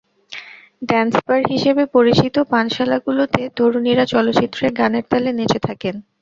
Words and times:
Dance 0.81 1.13
bar 1.27 1.41
হিসেবে 1.53 1.83
পরিচিত 1.95 2.35
পানশালাগুলোতে 2.51 3.41
তরুণীরা 3.57 4.05
চলচ্চিত্রের 4.13 4.71
গানের 4.73 5.05
তালে 5.11 5.31
নেচে 5.39 5.59
থাকেন। 5.67 5.95